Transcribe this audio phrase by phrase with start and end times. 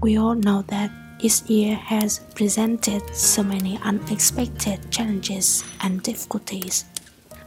[0.00, 6.84] We all know that this year has presented so many unexpected challenges and difficulties.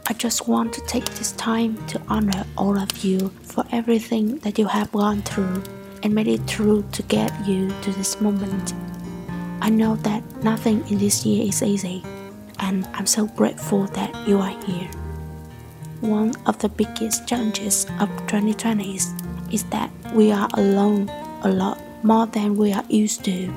[0.06, 4.58] I just want to take this time to honor all of you for everything that
[4.58, 5.62] you have gone through
[6.02, 8.74] and made it through to get you to this moment.
[9.62, 12.04] I know that nothing in this year is easy,
[12.58, 14.90] and I'm so grateful that you are here.
[16.02, 18.94] One of the biggest challenges of 2020
[19.50, 21.08] is that we are alone
[21.44, 23.48] a lot more than we are used to,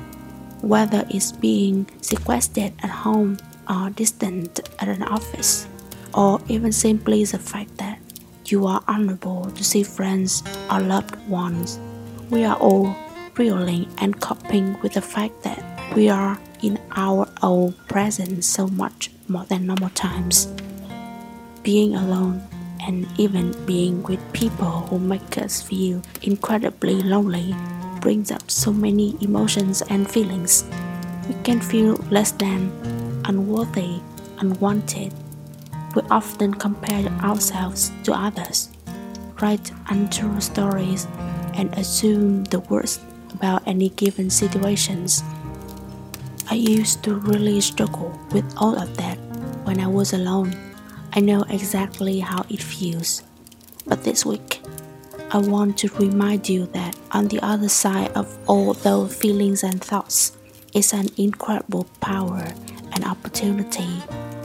[0.62, 5.66] whether it's being sequestered at home or distant at an office,
[6.14, 7.98] or even simply the fact that
[8.46, 11.78] you are unable to see friends or loved ones.
[12.30, 12.94] We are all
[13.36, 15.62] reeling and coping with the fact that
[15.94, 20.46] we are in our own presence so much more than normal times.
[21.62, 22.42] Being alone
[22.80, 27.54] and even being with people who make us feel incredibly lonely
[28.06, 30.62] brings up so many emotions and feelings.
[31.26, 32.70] We can feel less than,
[33.24, 33.98] unworthy,
[34.38, 35.12] unwanted.
[35.96, 38.70] We often compare ourselves to others,
[39.42, 41.08] write untrue stories,
[41.54, 43.00] and assume the worst
[43.34, 45.24] about any given situations.
[46.48, 49.18] I used to really struggle with all of that
[49.66, 50.54] when I was alone.
[51.12, 53.24] I know exactly how it feels.
[53.84, 54.62] But this week,
[55.32, 59.82] I want to remind you that on the other side of all those feelings and
[59.82, 60.36] thoughts
[60.74, 62.44] is an incredible power
[62.92, 63.88] and opportunity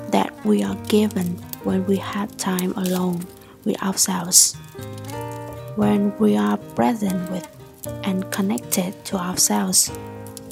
[0.10, 3.20] that we are given when we have time alone
[3.66, 4.56] with ourselves.
[5.76, 7.46] When we are present with
[8.06, 9.92] and connected to ourselves,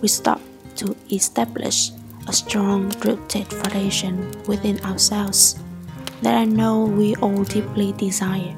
[0.02, 0.42] we start
[0.76, 1.92] to establish
[2.28, 5.58] a strong rooted foundation within ourselves
[6.22, 8.56] that I know we all deeply desire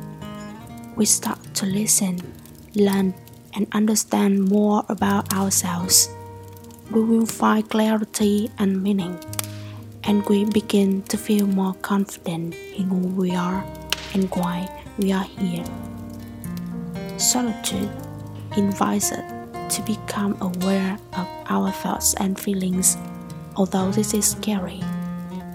[0.95, 2.19] we start to listen,
[2.75, 3.13] learn,
[3.53, 6.09] and understand more about ourselves,
[6.91, 9.17] we will find clarity and meaning,
[10.03, 13.65] and we begin to feel more confident in who we are
[14.13, 14.67] and why
[14.97, 15.65] we are here.
[17.17, 17.89] Solitude
[18.57, 22.97] invites us to become aware of our thoughts and feelings.
[23.55, 24.81] Although this is scary,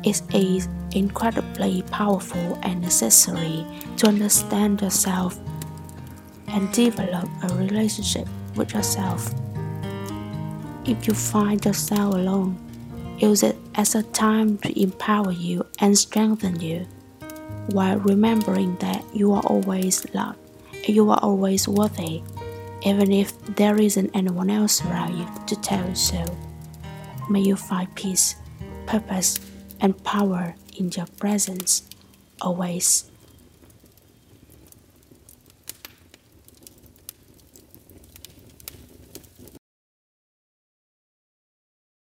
[0.05, 3.67] it is incredibly powerful and necessary
[3.99, 5.39] to understand yourself
[6.49, 9.35] and develop a relationship with yourself.
[10.85, 12.59] If you find yourself alone,
[13.19, 16.87] use it as a time to empower you and strengthen you,
[17.69, 20.39] while remembering that you are always loved
[20.73, 22.23] and you are always worthy,
[22.83, 26.25] even if there isn't anyone else around you to tell you so.
[27.29, 28.37] May you find peace,
[28.87, 29.41] purpose,
[29.81, 31.89] and power in your presence
[32.41, 33.11] always.